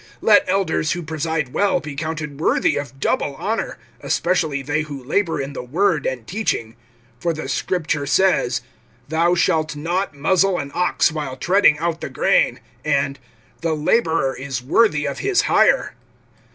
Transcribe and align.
(17)Let 0.23 0.41
elders 0.47 0.91
who 0.93 1.03
preside 1.03 1.53
well 1.53 1.79
be 1.79 1.95
counted 1.95 2.39
worthy 2.39 2.75
of 2.75 2.99
double 2.99 3.35
honor, 3.35 3.77
especially 3.99 4.63
they 4.63 4.81
who 4.81 5.03
labor 5.03 5.39
in 5.39 5.53
the 5.53 5.61
word 5.61 6.07
and 6.07 6.25
teaching. 6.25 6.75
(18)For 7.19 7.35
the 7.35 7.47
Scripture 7.47 8.07
says: 8.07 8.61
Thou 9.09 9.35
shalt 9.35 9.75
not 9.75 10.15
muzzle 10.15 10.57
an 10.57 10.71
ox 10.73 11.11
while 11.11 11.37
treading 11.37 11.77
out 11.77 12.01
the 12.01 12.09
grain; 12.09 12.59
and, 12.83 13.19
The 13.61 13.75
laborer 13.75 14.35
is 14.35 14.59
worthy 14.63 15.05
of 15.05 15.19
his 15.19 15.41
hire. 15.43 15.93